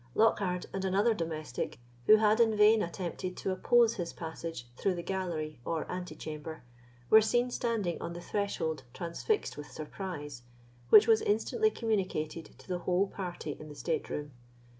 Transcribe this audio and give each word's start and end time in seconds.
Lockhard 0.15 0.65
and 0.73 0.83
another 0.83 1.13
domestic, 1.13 1.77
who 2.07 2.15
had 2.15 2.39
in 2.39 2.57
vain 2.57 2.81
attempted 2.81 3.37
to 3.37 3.51
oppose 3.51 3.93
his 3.97 4.13
passage 4.13 4.65
through 4.75 4.95
the 4.95 5.03
gallery 5.03 5.59
or 5.63 5.85
antechamber, 5.91 6.63
were 7.11 7.21
seen 7.21 7.51
standing 7.51 8.01
on 8.01 8.13
the 8.13 8.19
threshold 8.19 8.81
transfixed 8.95 9.57
with 9.57 9.69
surprise, 9.69 10.41
which 10.89 11.05
was 11.07 11.21
instantly 11.21 11.69
communicated 11.69 12.57
to 12.57 12.67
the 12.67 12.79
whole 12.79 13.05
party 13.09 13.55
in 13.59 13.69
the 13.69 13.75
state 13.75 14.09
room. 14.09 14.31